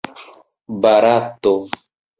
barato 0.81 1.15